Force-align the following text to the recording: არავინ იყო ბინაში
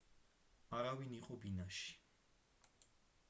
არავინ 0.77 1.11
იყო 1.17 1.37
ბინაში 1.43 1.93